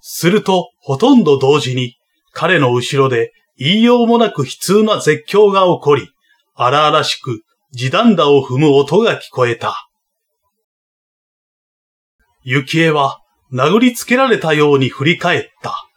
[0.00, 1.96] すると、ほとんど同時に、
[2.32, 6.08] 彼の後ろで言いようもなく悲痛な絶叫が起こり、
[6.54, 7.42] 荒々しく
[7.72, 9.88] 地団打を踏む音が聞こえた。
[12.44, 13.18] 幸恵は
[13.52, 15.88] 殴りつけられたように振り返った。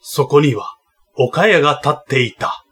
[0.00, 0.76] そこには、
[1.16, 2.64] 岡谷が立っていた。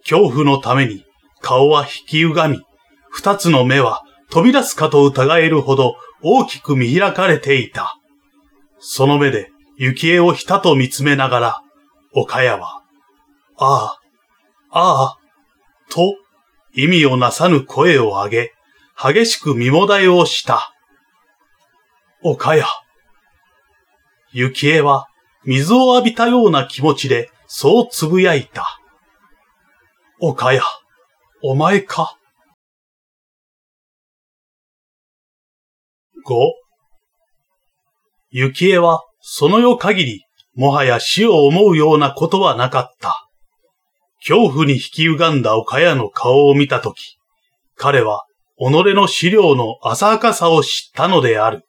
[0.00, 1.04] 恐怖のために
[1.40, 2.62] 顔は引き歪み、
[3.10, 7.96] 二つの目は飛び出すかと疑えるほど大きく見開かれていた。
[8.78, 11.60] その目で雪江をひたと見つめながら、
[12.12, 12.82] 岡谷は、
[13.58, 14.00] ああ、
[14.70, 15.18] ああ、
[15.88, 16.16] と
[16.74, 18.52] 意味をなさぬ声を上げ、
[18.96, 20.72] 激しく身もだえをした。
[22.22, 22.62] 岡谷。
[24.32, 25.06] 雪江は
[25.44, 28.80] 水を浴びたような気持ちでそうつぶやいた。
[30.18, 30.60] 岡谷、
[31.42, 32.16] お前か。
[36.24, 36.54] 五。
[38.30, 43.28] 雪江はその夜限り、もはや死を思うようなことはなかった。
[44.26, 47.18] 恐怖に引き歪んだ岡谷の顔を見たとき、
[47.76, 48.24] 彼は
[48.58, 51.65] 己の資料の浅はかさを知ったのである。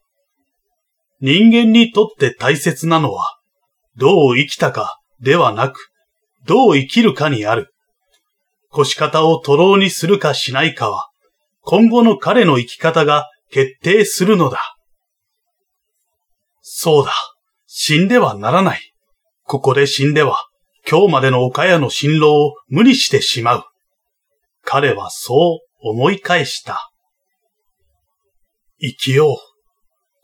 [1.19, 3.37] 人間にとって大切なのは、
[3.95, 5.89] どう生きたかではなく、
[6.45, 7.73] どう生きるかにある。
[8.69, 11.09] 腰方を徒労にするかしないかは、
[11.61, 14.77] 今後の彼の生き方が決定するのだ。
[16.61, 17.13] そうだ。
[17.65, 18.93] 死んではならない。
[19.43, 20.47] ここで死んでは、
[20.89, 23.63] 今日までの岡谷の辛労を無にしてしまう。
[24.63, 26.91] 彼はそう思い返した。
[28.79, 29.46] 生きよう。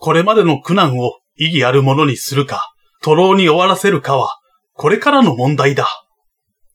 [0.03, 4.37] これまでの苦難を意義あるものにするか、徒労に終わらせるかは、
[4.73, 5.87] これからの問題だ。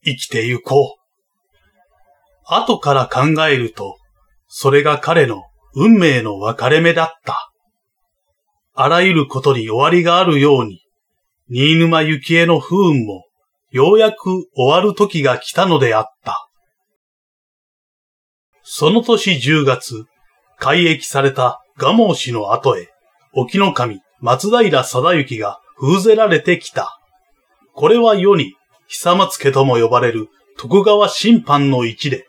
[0.03, 0.99] 生きてゆこう。
[2.47, 3.99] 後から考えると、
[4.47, 5.43] それが彼の
[5.75, 7.53] 運命の分かれ目だった。
[8.73, 10.81] あらゆることに終わりがあるように、
[11.51, 13.27] 新沼幸恵の不運も、
[13.71, 16.49] ようやく終わる時が来たのであった。
[18.63, 20.07] その年10月、
[20.57, 22.89] 改易された蒲生氏の後へ、
[23.41, 26.99] 沖の神松平貞之が封ぜられてきた。
[27.73, 28.55] これは世に、
[28.89, 30.27] 久松家とも呼ばれる
[30.59, 32.27] 徳川審判の一で、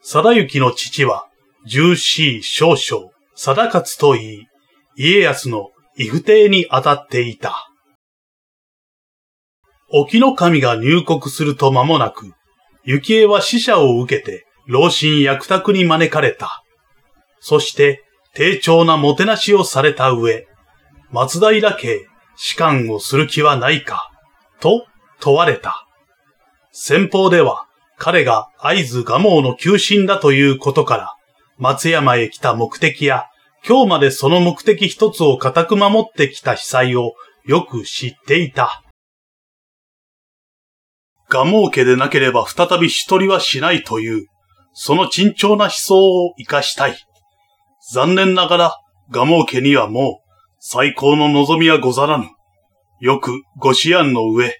[0.00, 1.26] 貞之の父は、
[1.66, 4.46] 重視少将、貞勝と言い、
[4.96, 5.68] 家康の
[5.98, 7.68] 異不定に当たっていた。
[9.90, 12.32] 沖の神が入国すると間もなく、
[12.86, 16.62] 幸恵は死者を受けて、老臣役宅に招かれた。
[17.40, 20.46] そして、丁重なもてなしをされた上、
[21.10, 24.10] 松平家、士官をする気はないか、
[24.60, 24.86] と
[25.20, 25.86] 問われた。
[26.72, 31.14] 先方では、彼が合図蒲生の求心だということから、
[31.56, 33.24] 松山へ来た目的や
[33.66, 37.14] 今日までその目的一つを固く守ってきた被災を
[37.44, 38.82] よく知っていた。
[41.28, 44.26] 蒲生家でなければ再び一人はしないという、
[44.72, 46.96] その慎重な思想を活かしたい。
[47.92, 48.76] 残念ながら、
[49.10, 50.28] 蒲生家にはもう、
[50.60, 52.26] 最高の望みはござらぬ。
[53.00, 54.56] よくご思案の上、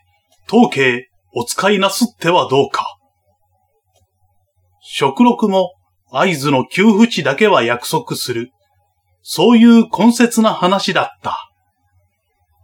[0.47, 2.97] 当家お使いなすってはどうか。
[4.81, 5.75] 食録も
[6.11, 8.51] 合図の給付地だけは約束する。
[9.23, 11.51] そういう根節な話だった。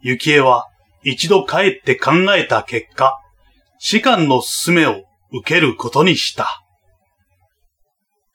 [0.02, 0.66] 幸恵は
[1.02, 3.20] 一度帰って考えた結果、
[3.78, 6.63] 士官の勧めを受けることにした。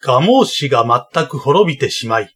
[0.01, 2.35] 蒲生氏が全く滅びてしまい、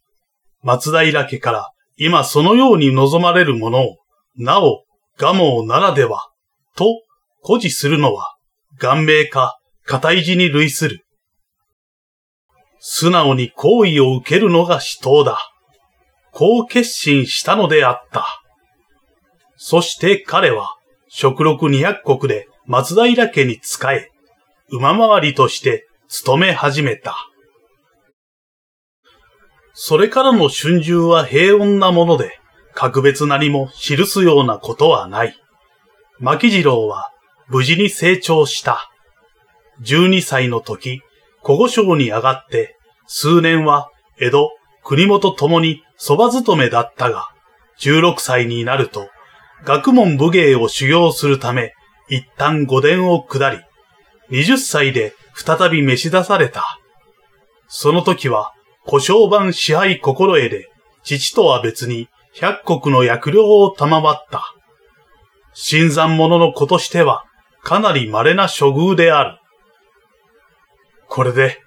[0.62, 3.96] 松平家から今そのように望まれるものを、
[4.36, 4.84] なお
[5.16, 6.30] 蒲生ならでは、
[6.76, 7.02] と
[7.42, 8.36] 誇示するのは、
[8.78, 11.04] 顔面か片意地に類する。
[12.80, 15.38] 素直に行為を受けるのが死闘だ。
[16.32, 18.26] こう決心したのであった。
[19.56, 20.74] そして彼は、
[21.08, 24.10] 食禄二百国で松平家に仕え、
[24.70, 27.16] 馬回りとして勤め始めた。
[29.74, 32.38] それからの春秋は平穏なもので、
[32.74, 35.36] 格別何も記すようなことはない。
[36.20, 37.10] 牧次郎は
[37.48, 38.88] 無事に成長した。
[39.82, 41.02] 12歳の時、
[41.42, 44.50] 古語省に上がって、数年は江戸、
[44.84, 47.28] 国元ともに蕎麦勤めだったが、
[47.80, 49.08] 16歳になると、
[49.64, 51.72] 学問武芸を修行するため、
[52.08, 53.58] 一旦御殿を下り、
[54.30, 56.78] 20歳で再び召し出された。
[57.66, 58.52] その時は、
[58.86, 60.68] 古商版支配心得で、
[61.02, 64.54] 父とは別に百国の役領を賜った。
[65.52, 67.24] 新参者の子としては、
[67.62, 69.38] かなり稀な処遇である。
[71.08, 71.58] これで、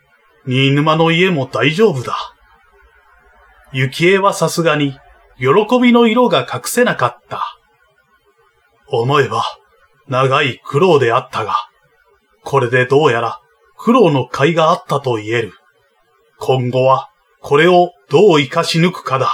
[0.45, 2.17] 新沼の家も大丈夫だ。
[3.73, 4.97] 幸恵はさすがに、
[5.37, 7.43] 喜びの色が隠せなかった。
[8.87, 9.43] 思えば、
[10.07, 11.55] 長い苦労であったが、
[12.43, 13.41] これでどうやら
[13.77, 15.53] 苦労の甲斐があったと言える。
[16.39, 17.09] 今後は、
[17.41, 19.33] これをどう活かし抜くかだ。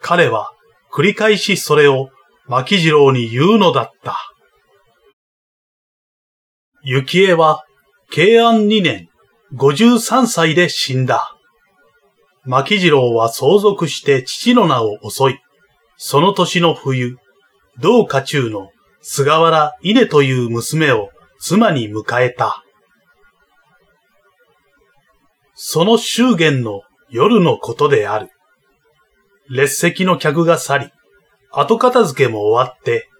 [0.00, 0.50] 彼は、
[0.92, 2.10] 繰り返しそれを
[2.46, 4.16] 牧次郎に言うのだった。
[6.82, 7.62] 幸恵は、
[8.10, 9.08] 慶安2年、
[9.54, 11.36] 53歳で死んだ。
[12.44, 15.38] 牧次郎は相続して父の名を襲い、
[15.96, 17.16] その年の冬、
[17.78, 18.70] 同家中の
[19.02, 22.64] 菅原稲という娘を妻に迎えた。
[25.62, 28.30] その祝言の夜のことである。
[29.50, 30.90] 列席の客が去り、
[31.52, 33.10] 後片付けも終わって、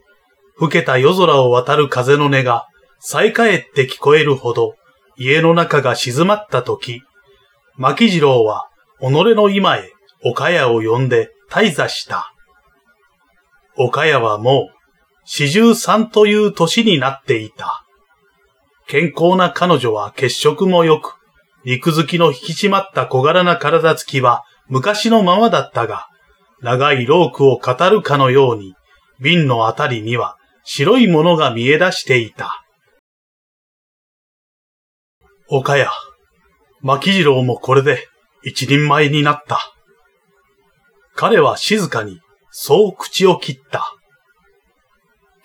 [0.57, 2.67] 吹けた夜空を渡る風の音が
[2.99, 4.75] 再え返って聞こえるほど
[5.19, 7.03] 家の中が静まった時、
[7.77, 8.71] 牧次郎は
[9.01, 9.93] 己の今へ
[10.25, 12.33] 岡谷を呼んで退座した。
[13.77, 14.75] 岡谷はもう
[15.27, 17.85] 四十三という年になっていた。
[18.87, 21.20] 健康な彼女は血色も良く、
[21.65, 26.07] 肉付きの引き締まった小柄な体つきは昔のままだったが、
[26.63, 28.75] 長いロークを語るかのように、
[29.21, 32.65] 瓶のあたりには白いものが見え出していた。
[35.49, 35.87] 岡谷、
[36.81, 38.07] 牧次郎もこれで
[38.43, 39.61] 一人前になった。
[41.15, 43.95] 彼は静かにそう口を切った。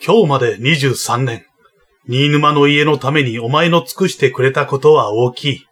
[0.06, 1.46] 今日まで23年、
[2.08, 5.66] 新沼の家のためにお前の尽くしてくれたことは大きい。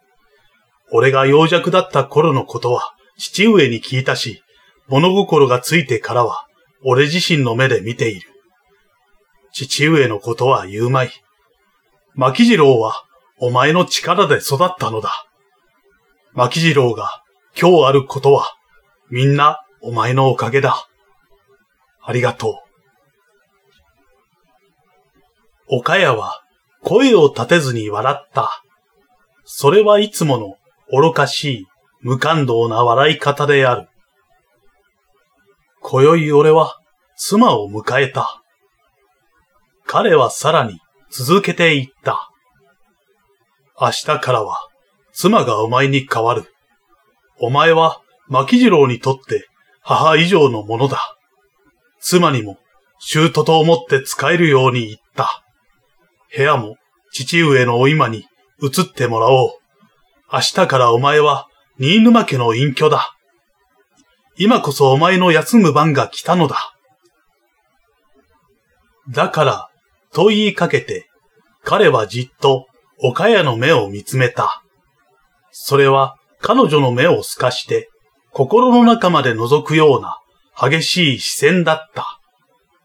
[0.96, 4.44] 俺が幼弱だった頃のことは父上に聞いたし、
[4.86, 6.46] 物心がついてからは
[6.84, 8.28] 俺自身の目で見ている。
[9.52, 11.10] 父上のことは言うまい。
[12.14, 13.02] 牧次郎は
[13.40, 15.26] お前の力で育ったのだ。
[16.32, 17.24] 牧次郎が
[17.60, 18.54] 今日あることは
[19.10, 20.86] みんなお前のおかげだ。
[22.04, 22.60] ありがと
[25.70, 25.78] う。
[25.78, 26.40] 岡谷は
[26.84, 28.62] 声を立てずに笑った。
[29.42, 30.54] それはいつもの
[30.92, 31.66] 愚かしい
[32.00, 33.88] 無感動な笑い方である。
[35.80, 36.76] 今宵俺は
[37.16, 38.42] 妻を迎えた。
[39.86, 40.80] 彼はさらに
[41.10, 42.30] 続けて言った。
[43.80, 44.58] 明日からは
[45.12, 46.44] 妻がお前に変わる。
[47.38, 49.48] お前は牧次郎にとって
[49.82, 51.16] 母以上のものだ。
[52.00, 52.58] 妻にも
[52.98, 55.44] 姑と思って使えるように言った。
[56.36, 56.76] 部屋も
[57.12, 58.26] 父上のお今に
[58.62, 59.50] 移ってもらおう。
[60.34, 61.46] 明日からお前は
[61.78, 63.14] 新沼家の隠居だ。
[64.36, 66.74] 今こそお前の休む番が来たのだ。
[69.08, 69.68] だから、
[70.12, 71.08] と言いかけて、
[71.62, 72.66] 彼はじっと
[72.98, 74.64] 岡谷の目を見つめた。
[75.52, 77.88] それは彼女の目を透かして、
[78.32, 80.18] 心の中まで覗くような
[80.60, 82.18] 激しい視線だった。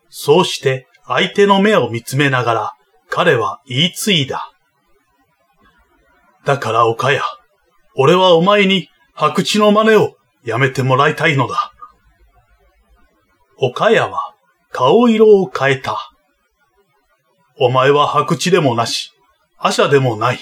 [0.09, 2.73] そうして相手の目を見つめながら
[3.09, 4.51] 彼は言い継いだ。
[6.45, 7.19] だから岡谷、
[7.95, 11.73] 俺はお前に白地の真似をやめてもらいたいのだ。
[13.57, 14.35] 岡谷は
[14.71, 15.97] 顔色を変えた。
[17.59, 19.11] お前は白地でもなし、
[19.57, 20.39] 阿者でもない。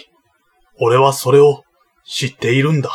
[0.79, 1.63] 俺はそれを
[2.05, 2.91] 知っているんだ。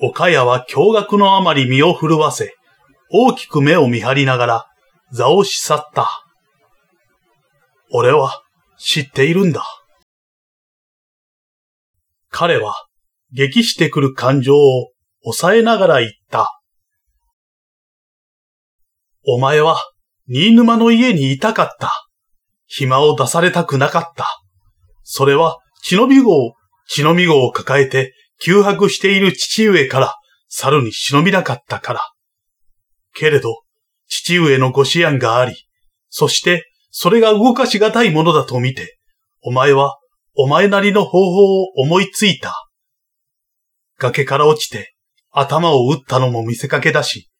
[0.00, 2.56] 岡谷は驚愕のあまり身を震わせ、
[3.10, 4.66] 大きく目を見張りながら
[5.12, 6.24] 座をし去った。
[7.92, 8.42] 俺は
[8.78, 9.64] 知っているんだ。
[12.30, 12.74] 彼は
[13.32, 16.60] 激してくる感情を抑えながら言った。
[19.26, 19.78] お前は
[20.26, 21.92] 新沼の家にいたかった。
[22.66, 24.26] 暇を出されたくなかった。
[25.02, 26.54] それは血のみ号、
[26.88, 30.14] 血のみ号を抱えて窮迫している父上から
[30.48, 32.00] 猿に忍びなかったから。
[33.14, 33.62] けれど、
[34.08, 35.54] 父上のご思案があり、
[36.08, 38.98] そしてそれが動かしがたいものだと見て、
[39.42, 39.99] お前は
[40.34, 42.54] お前なりの方法を思いついた。
[43.98, 44.94] 崖から落ちて
[45.30, 47.30] 頭を打ったのも見せかけだし、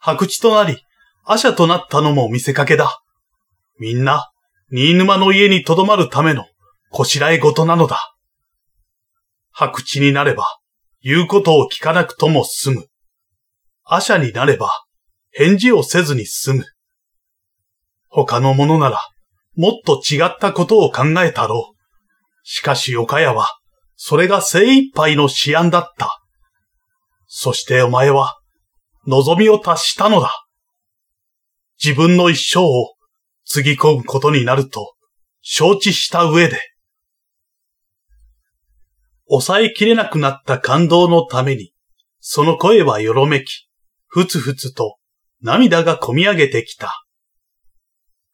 [0.00, 0.78] 白地となり、
[1.24, 3.00] 阿者となったのも見せかけだ。
[3.78, 4.30] みんな、
[4.70, 6.46] 新沼の家に留まるための
[6.90, 8.14] こしらえ事なのだ。
[9.50, 10.46] 白地になれば、
[11.02, 12.86] 言うことを聞かなくとも済む。
[13.84, 14.70] 阿者になれば、
[15.30, 16.64] 返事をせずに済む。
[18.08, 19.00] 他の者なら、
[19.56, 21.71] もっと違ったことを考えたろう。
[22.42, 23.48] しかし岡谷は、
[23.96, 26.20] それが精一杯の思案だった。
[27.26, 28.36] そしてお前は、
[29.06, 30.46] 望みを達したのだ。
[31.82, 32.94] 自分の一生を
[33.44, 34.94] つぎ込むことになると、
[35.40, 36.60] 承知した上で。
[39.28, 41.72] 抑えきれなくなった感動のために、
[42.20, 43.68] その声はよろめき、
[44.06, 44.98] ふつふつと
[45.40, 47.04] 涙がこみ上げてきた。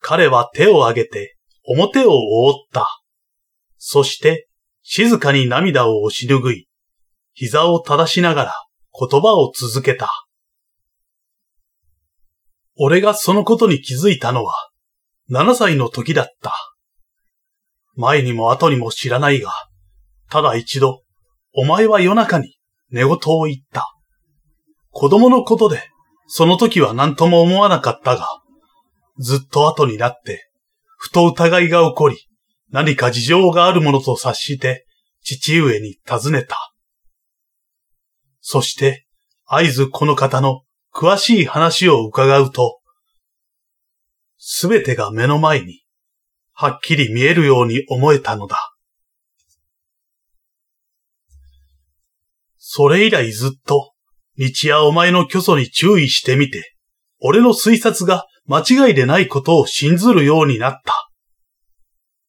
[0.00, 1.36] 彼は手を挙げて
[1.66, 2.97] 表を覆った。
[3.78, 4.48] そして
[4.82, 6.68] 静かに涙を押し拭い、
[7.32, 8.54] 膝を正しながら
[8.98, 10.10] 言葉を続けた。
[12.76, 14.54] 俺がそのことに気づいたのは、
[15.30, 16.54] 7歳の時だった。
[17.96, 19.52] 前にも後にも知らないが、
[20.30, 21.02] ただ一度、
[21.54, 22.56] お前は夜中に
[22.90, 23.92] 寝言を言った。
[24.90, 25.82] 子供のことで、
[26.28, 28.26] その時は何とも思わなかったが、
[29.18, 30.48] ずっと後になって、
[30.96, 32.27] ふと疑いが起こり、
[32.70, 34.86] 何か事情があるものと察して、
[35.22, 36.56] 父上に尋ねた。
[38.40, 39.06] そして、
[39.44, 40.62] 合図この方の
[40.92, 42.80] 詳しい話を伺うと、
[44.36, 45.82] すべてが目の前に、
[46.52, 48.74] はっきり見えるように思えたのだ。
[52.56, 53.92] それ以来ずっと、
[54.36, 56.74] 日夜お前の虚祖に注意してみて、
[57.20, 61.07] 俺の推察が間違いでないことを信ずるようになった。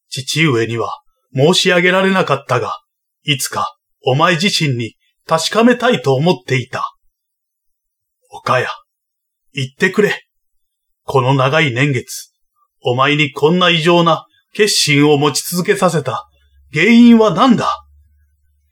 [0.10, 1.02] 父上には
[1.34, 2.74] 申し上げられなかったが、
[3.24, 4.96] いつかお前自身に
[5.26, 6.96] 確かめたいと思っていた。
[8.30, 8.68] 岡谷、
[9.54, 10.26] 言ってくれ。
[11.04, 12.32] この長い年月、
[12.82, 16.28] お前にこんな異常な決心を持ち続けさせた
[16.74, 17.70] 原因は何だ?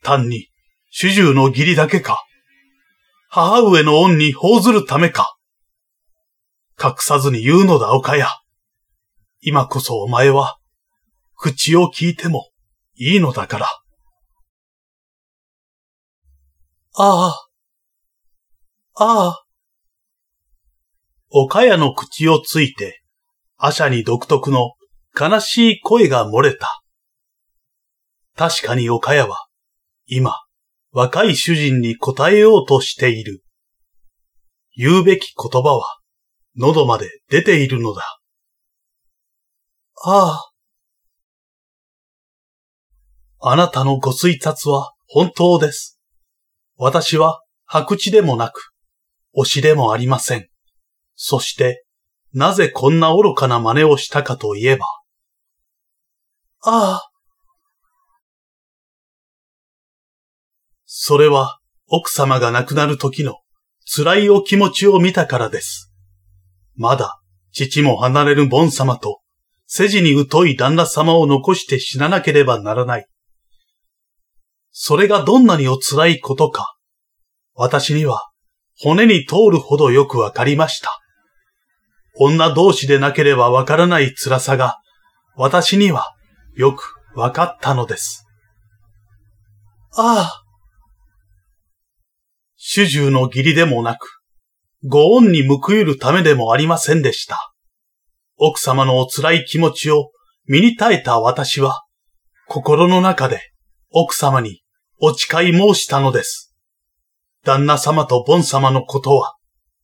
[0.03, 0.49] 単に
[0.89, 2.23] 主従の義理だけか
[3.29, 5.35] 母上の恩に報ずるためか
[6.81, 8.23] 隠さずに言うのだ、岡谷。
[9.41, 10.57] 今こそお前は、
[11.37, 12.49] 口を聞いても
[12.95, 13.67] いいのだから。
[16.95, 17.47] ああ。
[18.95, 19.43] ああ。
[21.29, 23.03] 岡谷の口をついて、
[23.55, 24.73] 阿舎に独特の
[25.19, 26.81] 悲しい声が漏れた。
[28.35, 29.47] 確かに岡谷は、
[30.07, 30.33] 今、
[30.91, 33.43] 若い主人に答えようとしている。
[34.75, 35.99] 言うべき言葉は、
[36.55, 38.19] 喉まで出ているのだ。
[40.03, 40.56] ああ。
[43.49, 45.99] あなたのご推察は本当です。
[46.75, 48.71] 私は白地でもなく、
[49.35, 50.47] 推しでもありません。
[51.15, 51.85] そして、
[52.33, 54.85] なぜこんな愚かな真似をしたかといえば。
[56.63, 57.09] ああ。
[60.85, 63.35] それは、奥様が亡くなる時の
[63.85, 65.93] 辛いお気持ちを見たからです。
[66.75, 67.19] まだ、
[67.53, 69.21] 父も離れるボン様と、
[69.65, 73.07] 世辞に疎い旦那様を残して死ななければならない。
[74.79, 76.75] それがどんなにお辛いことか、
[77.55, 78.29] 私には
[78.79, 80.99] 骨に通るほどよくわかりました。
[82.19, 84.77] 女同士でなければわからない辛さが、
[85.35, 86.13] 私には
[86.55, 88.27] よくわかったのです。
[89.95, 90.43] ああ。
[92.55, 94.21] 主従の義理でもなく、
[94.85, 97.51] ご恩に報いるためでもありませんでした。
[98.37, 100.11] 奥様のお辛い気持ちを
[100.45, 101.81] 身に耐えた私は、
[102.47, 103.41] 心の中で
[103.89, 104.61] 奥様に
[104.99, 106.55] お誓い申したのです。
[107.43, 109.35] 旦那様とボン様のことは、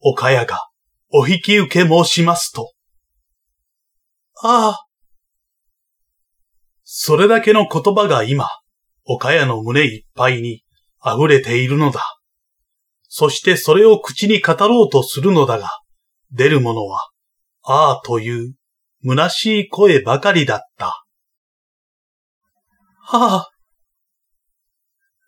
[0.02, 0.68] 岡谷が
[1.12, 2.74] お引き受け申しますと。
[4.42, 4.86] ああ。
[6.84, 8.50] それだけの言葉が今、
[9.06, 10.64] 岡谷の胸いっぱいに
[11.06, 12.02] 溢れているのだ。
[13.08, 15.70] そしてそれを口に語ろうとするのだが、
[16.32, 17.10] 出るものは、
[17.62, 18.56] ああという
[19.06, 21.06] 虚しい声ばかりだった。
[23.00, 23.53] はあ。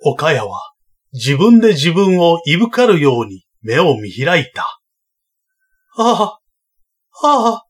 [0.02, 0.74] 岡谷は
[1.14, 4.64] 自分で自分をいぶかるように目を見開いた。
[5.98, 6.40] ああ、
[7.24, 7.66] ああ。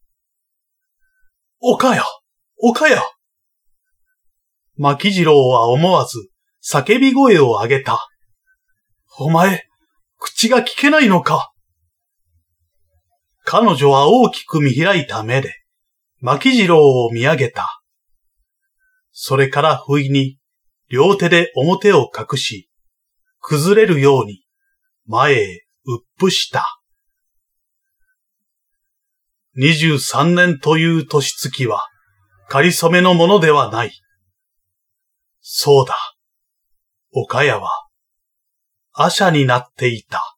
[1.59, 2.01] 岡谷、
[2.57, 2.99] 岡谷。
[4.77, 6.29] 牧次郎は思わず
[6.63, 8.07] 叫び声を上げた。
[9.17, 9.63] お前、
[10.17, 11.53] 口が聞けないのか
[13.45, 15.53] 彼女は大きく見開いた目で、
[16.19, 17.81] 牧次郎を見上げた。
[19.11, 20.39] それから不意に、
[20.89, 22.69] 両手で表を隠し、
[23.39, 24.45] 崩れるように、
[25.07, 26.65] 前へうっぷした。
[29.55, 31.81] 二十三年という年月は、
[32.49, 33.91] 仮初めのものではない。
[35.41, 35.95] そうだ。
[37.11, 37.69] 岡谷は、
[38.93, 40.34] アシャになっていた。